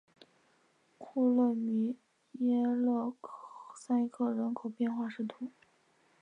[0.97, 1.95] 库勒米
[2.39, 3.13] 耶勒
[3.75, 5.53] 塞克人口变化图示